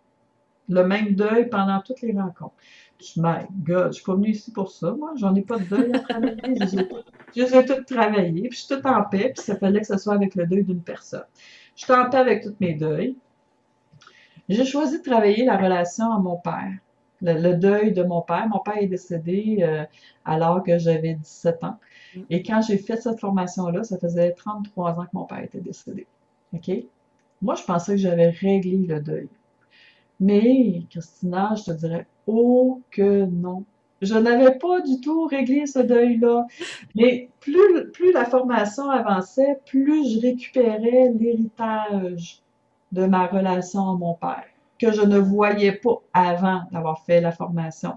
Le 0.69 0.83
même 0.85 1.15
deuil 1.15 1.49
pendant 1.49 1.81
toutes 1.81 2.01
les 2.01 2.13
rencontres. 2.13 2.55
Je 3.01 3.21
my 3.21 3.45
God, 3.63 3.87
je 3.89 3.93
suis 3.97 4.03
pas 4.05 4.15
venue 4.15 4.29
ici 4.31 4.51
pour 4.51 4.71
ça, 4.71 4.91
moi. 4.93 5.13
J'en 5.17 5.35
ai 5.35 5.41
pas 5.41 5.57
de 5.59 5.65
deuil 5.65 5.91
à 5.93 5.99
travailler. 5.99 6.55
Je 6.55 6.61
les 6.63 6.79
ai 6.79 6.87
toutes- 6.87 7.05
je 7.35 7.41
les 7.43 7.55
ai 7.55 7.65
toutes 7.65 7.85
travaillées, 7.85 8.49
puis 8.49 8.57
je 8.59 8.65
suis 8.65 8.75
toute 8.75 8.85
en 8.85 9.03
paix, 9.03 9.31
puis 9.35 9.43
ça 9.43 9.57
fallait 9.57 9.81
que 9.81 9.87
ce 9.87 9.97
soit 9.97 10.15
avec 10.15 10.35
le 10.35 10.45
deuil 10.47 10.63
d'une 10.63 10.83
personne. 10.83 11.25
Je 11.75 11.83
suis 11.85 11.93
en 11.93 12.09
paix 12.09 12.17
avec 12.17 12.43
tous 12.43 12.55
mes 12.59 12.75
deuils. 12.75 13.17
J'ai 14.49 14.65
choisi 14.65 14.97
de 14.99 15.03
travailler 15.03 15.45
la 15.45 15.57
relation 15.57 16.11
à 16.11 16.19
mon 16.19 16.37
père, 16.37 16.73
le, 17.21 17.33
le 17.41 17.55
deuil 17.55 17.93
de 17.93 18.03
mon 18.03 18.21
père. 18.21 18.47
Mon 18.49 18.59
père 18.59 18.77
est 18.77 18.87
décédé 18.87 19.59
euh, 19.61 19.85
alors 20.25 20.63
que 20.63 20.77
j'avais 20.79 21.13
17 21.15 21.63
ans. 21.63 21.79
Mm. 22.15 22.21
Et 22.29 22.43
quand 22.43 22.61
j'ai 22.61 22.77
fait 22.77 22.97
cette 22.97 23.19
formation-là, 23.19 23.83
ça 23.83 23.97
faisait 23.99 24.33
33 24.33 24.99
ans 24.99 25.05
que 25.05 25.11
mon 25.13 25.25
père 25.25 25.43
était 25.43 25.61
décédé. 25.61 26.07
OK? 26.53 26.71
Moi, 27.41 27.55
je 27.55 27.63
pensais 27.63 27.93
que 27.93 28.01
j'avais 28.01 28.29
réglé 28.29 28.77
le 28.87 28.99
deuil. 29.01 29.29
Mais, 30.19 30.83
Christina, 30.89 31.53
je 31.55 31.63
te 31.65 31.71
dirais, 31.71 32.07
oh 32.27 32.81
que 32.91 33.25
non. 33.25 33.65
Je 34.01 34.15
n'avais 34.15 34.57
pas 34.57 34.81
du 34.81 35.01
tout 35.01 35.25
réglé 35.25 35.65
ce 35.65 35.79
deuil-là. 35.79 36.45
Mais 36.95 37.29
plus, 37.41 37.91
plus 37.91 38.11
la 38.13 38.25
formation 38.25 38.89
avançait, 38.89 39.59
plus 39.65 40.13
je 40.13 40.21
récupérais 40.21 41.11
l'héritage 41.19 42.41
de 42.91 43.05
ma 43.05 43.27
relation 43.27 43.89
à 43.89 43.95
mon 43.97 44.13
père, 44.15 44.45
que 44.79 44.91
je 44.91 45.01
ne 45.01 45.17
voyais 45.19 45.73
pas 45.73 46.01
avant 46.13 46.61
d'avoir 46.71 47.03
fait 47.05 47.21
la 47.21 47.31
formation. 47.31 47.95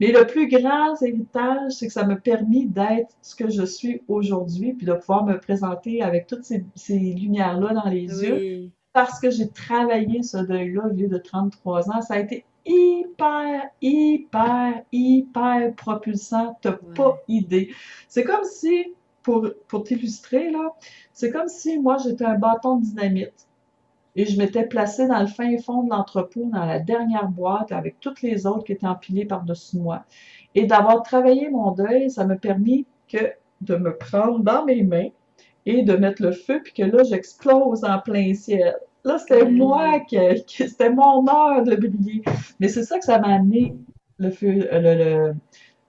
Mais 0.00 0.12
le 0.12 0.26
plus 0.26 0.48
grand 0.48 1.00
héritage, 1.02 1.72
c'est 1.72 1.86
que 1.88 1.92
ça 1.92 2.04
m'a 2.06 2.16
permis 2.16 2.66
d'être 2.66 3.14
ce 3.22 3.34
que 3.34 3.50
je 3.50 3.64
suis 3.64 4.02
aujourd'hui, 4.08 4.72
puis 4.74 4.86
de 4.86 4.94
pouvoir 4.94 5.24
me 5.24 5.38
présenter 5.38 6.02
avec 6.02 6.26
toutes 6.26 6.44
ces, 6.44 6.64
ces 6.74 6.98
lumières-là 6.98 7.74
dans 7.74 7.90
les 7.90 8.22
yeux. 8.22 8.70
Parce 8.92 9.20
que 9.20 9.30
j'ai 9.30 9.48
travaillé 9.50 10.22
ce 10.22 10.38
deuil-là 10.38 10.86
au 10.86 10.88
lieu 10.94 11.08
de 11.08 11.18
33 11.18 11.90
ans. 11.90 12.02
Ça 12.02 12.14
a 12.14 12.18
été 12.20 12.44
hyper, 12.66 13.62
hyper, 13.80 14.82
hyper 14.92 15.74
propulsant. 15.76 16.58
T'as 16.62 16.78
Ouais. 16.82 16.94
pas 16.94 17.18
idée. 17.28 17.70
C'est 18.08 18.24
comme 18.24 18.44
si, 18.44 18.94
pour, 19.22 19.46
pour 19.68 19.84
t'illustrer, 19.84 20.50
là, 20.50 20.74
c'est 21.12 21.30
comme 21.30 21.48
si 21.48 21.78
moi 21.78 21.96
j'étais 22.04 22.24
un 22.24 22.38
bâton 22.38 22.76
de 22.76 22.84
dynamite 22.84 23.48
et 24.16 24.26
je 24.26 24.38
m'étais 24.38 24.66
placée 24.66 25.06
dans 25.06 25.20
le 25.20 25.26
fin 25.26 25.56
fond 25.58 25.84
de 25.84 25.90
l'entrepôt, 25.90 26.48
dans 26.52 26.64
la 26.66 26.80
dernière 26.80 27.28
boîte, 27.28 27.72
avec 27.72 28.00
toutes 28.00 28.22
les 28.22 28.46
autres 28.46 28.64
qui 28.64 28.72
étaient 28.72 28.86
empilées 28.86 29.24
par-dessus 29.24 29.78
moi. 29.78 30.04
Et 30.54 30.66
d'avoir 30.66 31.02
travaillé 31.02 31.48
mon 31.50 31.72
deuil, 31.72 32.10
ça 32.10 32.24
m'a 32.26 32.36
permis 32.36 32.86
que 33.08 33.18
de 33.60 33.76
me 33.76 33.96
prendre 33.96 34.40
dans 34.40 34.64
mes 34.64 34.82
mains 34.82 35.10
et 35.66 35.82
de 35.82 35.94
mettre 35.96 36.22
le 36.22 36.32
feu, 36.32 36.60
puis 36.62 36.72
que 36.72 36.82
là, 36.82 37.02
j'explose 37.04 37.84
en 37.84 37.98
plein 38.00 38.34
ciel. 38.34 38.76
Là, 39.04 39.18
c'était 39.18 39.44
Mm. 39.44 39.56
moi 39.56 40.00
qui, 40.00 40.16
qui- 40.46 40.68
c'était 40.68 40.90
mon 40.90 41.26
heure 41.28 41.64
de 41.64 41.74
briller. 41.76 42.22
Mais 42.60 42.68
c'est 42.68 42.82
ça 42.84 42.98
que 42.98 43.04
ça 43.04 43.18
m'a 43.18 43.28
amené, 43.34 43.76
le 44.18 44.30
feu, 44.30 44.68
euh, 44.72 44.80
le, 44.80 44.94
le, 45.04 45.34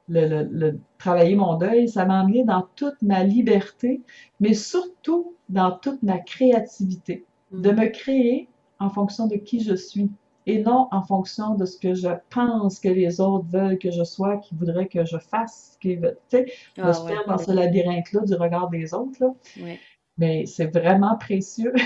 le, 0.10 0.28
le- 0.44 0.50
le- 0.51 0.80
travailler 0.98 1.36
mon 1.36 1.56
deuil, 1.58 1.88
ça 1.90 2.06
m'a 2.06 2.20
amené 2.22 2.44
dans 2.44 2.68
toute 2.75 3.01
ma 3.01 3.24
liberté, 3.24 4.01
mais 4.40 4.54
surtout 4.54 5.36
dans 5.50 5.72
toute 5.72 6.01
ma 6.04 6.20
créativité. 6.20 7.25
De 7.51 7.72
me 7.72 7.88
créer 7.88 8.48
en 8.80 8.90
fonction 8.90 9.28
de 9.28 9.36
qui 9.36 9.62
je 9.63 9.75
suis 9.75 10.10
et 10.48 10.60
non 10.60 10.88
en 10.92 11.04
fonction 11.04 11.56
de 11.56 11.66
ce 11.66 11.78
que 11.78 11.94
je 11.94 12.08
pense 12.30 12.80
que 12.80 12.90
les 12.90 13.20
autres 13.22 13.46
veulent 13.50 13.78
que 13.78 13.92
je 13.92 14.04
sois, 14.04 14.38
qui 14.38 14.56
voudraient 14.56 14.88
que 14.88 15.06
je 15.06 15.18
fasse, 15.18 15.78
qui 15.82 15.96
veulent, 15.96 16.18
tu 16.30 16.38
sais, 16.38 16.44
de 16.78 16.82
Ah, 16.84 16.94
se 16.94 17.02
ouais. 17.04 17.14
dans 17.28 17.38
ce 17.38 17.52
labyrinthe-là 17.52 18.22
du 18.22 18.34
regard 18.36 18.70
des 18.70 18.94
autres, 18.94 19.18
là. 19.20 19.28
Ouais. 19.62 19.80
Mais 20.18 20.46
c'est 20.46 20.68
vraiment 20.68 21.18
précieux. 21.18 21.74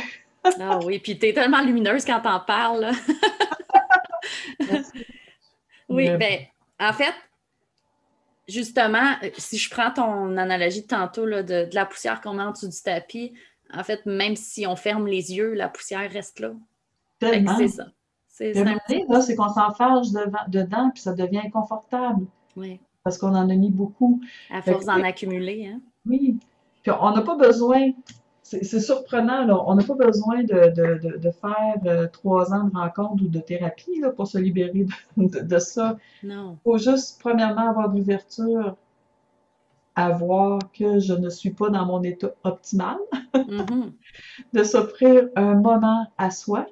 Ah 0.59 0.77
oui, 0.85 0.99
puis 0.99 1.17
t'es 1.17 1.33
tellement 1.33 1.59
lumineuse 1.63 2.05
quand 2.05 2.21
t'en 2.21 2.39
parles. 2.39 2.81
là. 2.81 2.91
Oui, 5.89 6.09
Mais- 6.09 6.17
ben, 6.17 6.39
en 6.87 6.93
fait, 6.93 7.13
justement, 8.47 9.13
euh, 9.23 9.29
si 9.37 9.57
je 9.57 9.69
prends 9.69 9.91
ton 9.91 10.37
analogie 10.37 10.81
de 10.81 10.87
tantôt 10.87 11.25
là, 11.25 11.43
de, 11.43 11.65
de 11.69 11.75
la 11.75 11.85
poussière 11.85 12.21
qu'on 12.21 12.33
met 12.33 12.43
en 12.43 12.51
dessous 12.51 12.67
du 12.69 12.81
tapis, 12.81 13.33
en 13.73 13.83
fait, 13.83 14.05
même 14.05 14.35
si 14.35 14.65
on 14.67 14.75
ferme 14.75 15.07
les 15.07 15.33
yeux, 15.33 15.53
la 15.53 15.69
poussière 15.69 16.09
reste 16.11 16.39
là. 16.39 16.51
C'est 17.21 17.67
ça. 17.67 17.87
C'est 18.37 18.57
un 18.67 19.21
c'est 19.21 19.35
qu'on 19.35 19.47
s'enfarge 19.47 20.09
dedans, 20.49 20.89
puis 20.93 21.01
ça 21.01 21.13
devient 21.13 21.39
inconfortable 21.45 22.25
ouais, 22.57 22.81
parce 23.03 23.17
qu'on 23.17 23.33
en 23.33 23.49
a 23.49 23.55
mis 23.55 23.71
beaucoup. 23.71 24.19
à 24.51 24.61
force 24.61 24.85
d'en 24.85 25.01
accumuler. 25.03 25.67
Hein? 25.67 25.79
Oui. 26.05 26.37
Puis 26.83 26.91
on 26.99 27.11
n'a 27.11 27.21
pas 27.21 27.37
besoin, 27.37 27.91
c'est 28.43 28.81
surprenant, 28.81 29.45
là, 29.45 29.57
on 29.65 29.75
n'a 29.75 29.83
pas 29.83 29.95
besoin 29.95 30.43
de, 30.43 30.69
de, 30.69 30.99
de, 30.99 31.17
de 31.17 31.31
faire 31.31 31.77
euh, 31.85 32.07
trois 32.07 32.53
ans 32.53 32.65
de 32.65 32.75
rencontre 32.77 33.23
ou 33.23 33.27
de 33.29 33.39
thérapie 33.39 34.01
là, 34.01 34.09
pour 34.11 34.27
se 34.27 34.37
libérer 34.37 34.85
de, 35.15 35.57
ça. 35.59 35.95
Non. 36.21 36.57
Il 36.59 36.63
faut 36.63 36.77
juste, 36.77 37.21
premièrement, 37.21 37.69
avoir 37.69 37.89
de 37.89 37.97
l'ouverture 37.97 38.75
à 39.95 40.09
voir 40.09 40.59
que 40.77 40.99
je 40.99 41.13
ne 41.13 41.29
suis 41.29 41.51
pas 41.51 41.69
dans 41.69 41.85
mon 41.85 42.03
état 42.03 42.31
optimal, 42.43 42.97
Mhm. 43.33 43.93
de 44.53 44.63
s'offrir 44.63 45.29
un 45.37 45.55
moment 45.55 46.05
à 46.17 46.31
soi 46.31 46.65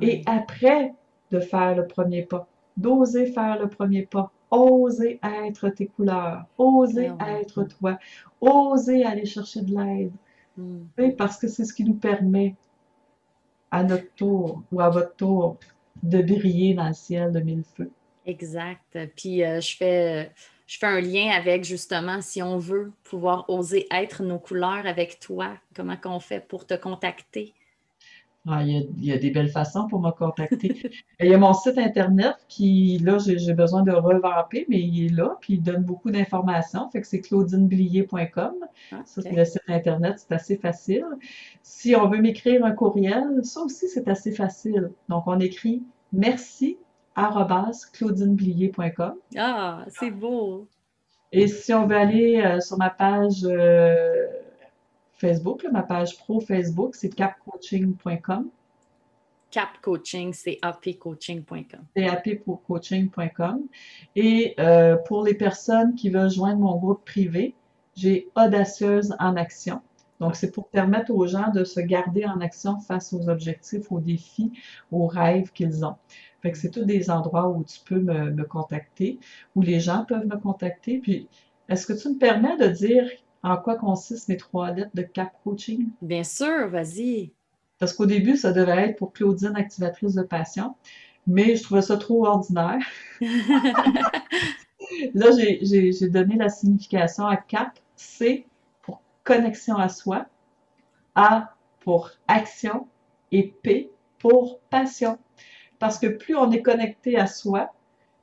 et 0.00 0.22
après 0.26 0.94
de 1.30 1.40
faire 1.40 1.74
le 1.74 1.86
premier 1.86 2.22
pas, 2.22 2.46
d'oser 2.76 3.26
faire 3.26 3.58
le 3.58 3.68
premier 3.68 4.06
pas, 4.06 4.30
oser 4.50 5.20
être 5.22 5.68
tes 5.70 5.86
couleurs, 5.86 6.44
oser 6.56 7.10
ouais. 7.10 7.40
être 7.40 7.64
toi, 7.64 7.98
oser 8.40 9.04
aller 9.04 9.26
chercher 9.26 9.62
de 9.62 9.76
l'aide. 9.76 10.12
Mm. 10.56 10.78
Oui, 10.98 11.12
parce 11.12 11.38
que 11.38 11.48
c'est 11.48 11.64
ce 11.64 11.74
qui 11.74 11.84
nous 11.84 11.94
permet, 11.94 12.54
à 13.70 13.84
notre 13.84 14.10
tour 14.14 14.62
ou 14.72 14.80
à 14.80 14.88
votre 14.88 15.14
tour, 15.16 15.58
de 16.02 16.22
briller 16.22 16.74
dans 16.74 16.88
le 16.88 16.94
ciel 16.94 17.32
de 17.32 17.40
mille 17.40 17.64
feux. 17.76 17.90
Exact. 18.24 18.98
Puis 19.16 19.44
euh, 19.44 19.60
je 19.60 19.76
fais, 19.76 20.30
je 20.66 20.78
fais 20.78 20.86
un 20.86 21.00
lien 21.00 21.30
avec 21.30 21.64
justement 21.64 22.20
si 22.20 22.42
on 22.42 22.58
veut 22.58 22.92
pouvoir 23.04 23.48
oser 23.48 23.86
être 23.90 24.22
nos 24.22 24.38
couleurs 24.38 24.86
avec 24.86 25.18
toi, 25.18 25.54
comment 25.74 25.96
qu'on 25.96 26.20
fait 26.20 26.46
pour 26.46 26.66
te 26.66 26.74
contacter? 26.74 27.54
Ah, 28.50 28.62
il 28.62 28.72
y 28.72 28.76
a, 28.78 28.80
il 28.80 29.04
y 29.04 29.12
a 29.12 29.18
des 29.18 29.30
belles 29.30 29.50
façons 29.50 29.86
pour 29.88 30.00
me 30.00 30.10
contacter. 30.10 30.90
Il 31.20 31.28
y 31.28 31.34
a 31.34 31.38
mon 31.38 31.52
site 31.52 31.76
internet 31.76 32.36
qui, 32.48 32.98
là, 32.98 33.18
j'ai 33.18 33.52
besoin 33.52 33.82
de 33.82 33.92
revamper, 33.92 34.64
mais 34.68 34.80
il 34.80 35.06
est 35.06 35.14
là, 35.14 35.36
puis 35.40 35.54
il 35.54 35.62
donne 35.62 35.84
beaucoup 35.84 36.10
d'informations. 36.10 36.88
Fait 36.90 37.02
que 37.02 37.06
c'est 37.06 37.20
claudineblier.com. 37.20 38.54
Ah, 38.92 39.02
Ça, 39.04 39.22
c'est 39.22 39.32
le 39.32 39.44
site 39.44 39.62
internet, 39.68 40.14
c'est 40.18 40.34
assez 40.34 40.56
facile. 40.56 41.04
Si 41.62 41.94
on 41.94 42.08
veut 42.08 42.22
m'écrire 42.22 42.64
un 42.64 42.72
courriel, 42.72 43.44
ça 43.44 43.60
aussi, 43.60 43.86
c'est 43.88 44.08
assez 44.08 44.32
facile. 44.32 44.92
Donc, 45.08 45.24
on 45.26 45.38
écrit 45.40 45.82
merci 46.12 46.78
claudineblier.com. 47.92 49.14
Ah, 49.36 49.84
c'est 49.88 50.10
beau. 50.10 50.68
Et 51.32 51.46
si 51.48 51.74
on 51.74 51.86
veut 51.86 51.96
aller 51.96 52.40
euh, 52.42 52.60
sur 52.60 52.78
ma 52.78 52.90
page 52.90 53.44
euh, 53.44 54.26
Facebook, 55.18 55.62
là, 55.62 55.70
ma 55.70 55.82
page 55.82 56.16
pro 56.16 56.40
Facebook, 56.40 56.94
c'est 56.94 57.10
capcoaching.com, 57.10 58.50
Cap 59.50 59.80
Coaching, 59.80 60.32
c'est 60.32 60.58
apcoaching.com. 60.62 61.80
capcoaching.com. 61.94 63.62
Et 64.14 64.54
euh, 64.58 64.96
pour 64.96 65.24
les 65.24 65.34
personnes 65.34 65.94
qui 65.94 66.10
veulent 66.10 66.30
joindre 66.30 66.60
mon 66.60 66.76
groupe 66.76 67.04
privé, 67.04 67.54
j'ai 67.96 68.28
Audacieuse 68.36 69.14
en 69.18 69.36
action. 69.36 69.80
Donc, 70.20 70.34
c'est 70.34 70.50
pour 70.50 70.68
permettre 70.68 71.12
aux 71.12 71.26
gens 71.26 71.50
de 71.50 71.64
se 71.64 71.80
garder 71.80 72.26
en 72.26 72.40
action 72.40 72.80
face 72.80 73.12
aux 73.12 73.28
objectifs, 73.28 73.90
aux 73.90 74.00
défis, 74.00 74.52
aux 74.90 75.06
rêves 75.06 75.52
qu'ils 75.52 75.84
ont. 75.84 75.94
Fait 76.42 76.52
que 76.52 76.58
c'est 76.58 76.70
tous 76.70 76.84
des 76.84 77.10
endroits 77.10 77.48
où 77.48 77.64
tu 77.64 77.80
peux 77.84 78.00
me, 78.00 78.30
me 78.30 78.44
contacter, 78.44 79.18
où 79.54 79.62
les 79.62 79.80
gens 79.80 80.04
peuvent 80.04 80.26
me 80.26 80.36
contacter. 80.36 80.98
Puis, 80.98 81.28
est-ce 81.68 81.86
que 81.86 81.92
tu 81.92 82.08
me 82.10 82.18
permets 82.18 82.56
de 82.56 82.66
dire 82.66 83.08
en 83.42 83.56
quoi 83.56 83.76
consistent 83.76 84.28
mes 84.28 84.36
trois 84.36 84.70
lettres 84.72 84.90
de 84.94 85.02
CAP 85.02 85.32
Coaching? 85.44 85.88
Bien 86.02 86.24
sûr, 86.24 86.68
vas-y. 86.68 87.32
Parce 87.78 87.92
qu'au 87.92 88.06
début, 88.06 88.36
ça 88.36 88.52
devait 88.52 88.88
être 88.88 88.96
pour 88.96 89.12
Claudine, 89.12 89.54
activatrice 89.54 90.14
de 90.14 90.22
passion, 90.22 90.74
mais 91.26 91.56
je 91.56 91.62
trouvais 91.62 91.82
ça 91.82 91.96
trop 91.96 92.26
ordinaire. 92.26 92.80
Là, 95.14 95.30
j'ai 95.32 96.08
donné 96.08 96.36
la 96.36 96.48
signification 96.48 97.26
à 97.26 97.36
CAP. 97.36 97.78
C 97.96 98.46
pour 98.82 99.02
connexion 99.24 99.76
à 99.76 99.88
soi, 99.88 100.26
A 101.14 101.54
pour 101.80 102.10
action 102.28 102.86
et 103.32 103.52
P 103.62 103.90
pour 104.18 104.60
passion. 104.70 105.18
Parce 105.78 105.98
que 105.98 106.06
plus 106.06 106.36
on 106.36 106.50
est 106.52 106.62
connecté 106.62 107.18
à 107.18 107.26
soi, 107.26 107.74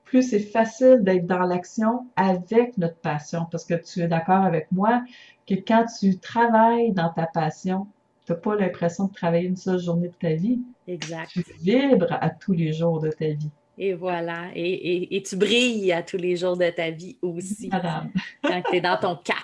plus 0.06 0.30
c'est 0.30 0.40
facile 0.40 1.00
d'être 1.02 1.26
dans 1.26 1.42
l'action 1.42 2.08
avec 2.16 2.78
notre 2.78 2.98
passion. 2.98 3.46
Parce 3.52 3.66
que 3.66 3.74
tu 3.74 4.02
es 4.02 4.08
d'accord 4.08 4.44
avec 4.44 4.72
moi 4.72 5.04
que 5.48 5.56
quand 5.56 5.86
tu 6.00 6.18
travailles 6.18 6.92
dans 6.94 7.10
ta 7.10 7.26
passion, 7.26 7.88
tu 8.26 8.32
n'as 8.32 8.38
pas 8.38 8.56
l'impression 8.56 9.06
de 9.06 9.14
travailler 9.14 9.48
une 9.48 9.58
seule 9.58 9.80
journée 9.80 10.08
de 10.08 10.14
ta 10.14 10.34
vie. 10.34 10.60
Exact. 10.88 11.32
Tu 11.32 11.44
vibres 11.60 12.18
à 12.22 12.30
tous 12.30 12.54
les 12.54 12.72
jours 12.74 13.00
de 13.00 13.10
ta 13.10 13.28
vie. 13.28 13.50
Et 13.78 13.94
voilà. 13.94 14.50
Et, 14.56 15.22
tu 15.28 15.36
brilles 15.36 15.92
à 15.92 16.02
tous 16.02 16.18
les 16.18 16.36
jours 16.36 16.56
de 16.56 16.70
ta 16.70 16.92
vie 16.92 17.18
aussi. 17.22 17.68
Madame. 17.68 18.12
quand 18.42 18.62
tu 18.70 18.78
es 18.78 18.82
dans 18.82 18.98
ton 18.98 19.16
cap. 19.18 19.36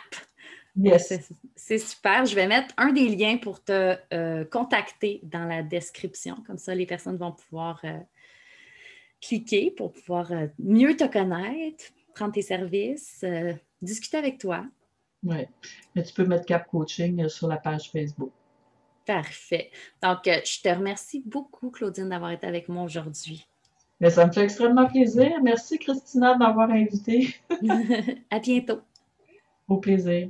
Yes. 0.73 1.11
C'est 1.53 1.77
super. 1.79 2.25
Je 2.25 2.33
vais 2.33 2.47
mettre 2.47 2.73
un 2.77 2.93
des 2.93 3.09
liens 3.09 3.35
pour 3.35 3.61
te 3.61 3.97
euh, 4.13 4.45
contacter 4.45 5.19
dans 5.23 5.43
la 5.43 5.63
description. 5.63 6.37
Comme 6.47 6.57
ça, 6.57 6.73
les 6.73 6.85
personnes 6.85 7.17
vont 7.17 7.33
pouvoir 7.33 7.81
euh, 7.83 7.99
cliquer 9.21 9.71
pour 9.71 9.91
pouvoir 9.93 10.31
euh, 10.31 10.47
mieux 10.59 10.95
te 10.95 11.05
connaître, 11.05 11.85
prendre 12.15 12.33
tes 12.33 12.41
services, 12.41 13.23
discuter 13.81 14.17
avec 14.17 14.37
toi. 14.37 14.65
Oui. 15.23 15.45
Mais 15.95 16.03
tu 16.03 16.13
peux 16.13 16.25
mettre 16.25 16.45
Cap 16.45 16.67
Coaching 16.67 17.27
sur 17.29 17.47
la 17.47 17.57
page 17.57 17.91
Facebook. 17.91 18.31
Parfait. 19.05 19.71
Donc, 20.01 20.19
je 20.25 20.61
te 20.61 20.69
remercie 20.69 21.21
beaucoup, 21.25 21.69
Claudine, 21.69 22.09
d'avoir 22.09 22.31
été 22.31 22.47
avec 22.47 22.69
moi 22.69 22.83
aujourd'hui. 22.83 23.47
Mais 23.99 24.09
ça 24.09 24.25
me 24.25 24.31
fait 24.31 24.43
extrêmement 24.43 24.87
plaisir. 24.87 25.31
Merci, 25.43 25.77
Christina, 25.77 26.33
de 26.33 26.39
m'avoir 26.39 26.71
invitée. 26.71 27.35
à 28.31 28.39
bientôt. 28.39 28.81
Au 29.67 29.77
plaisir. 29.77 30.29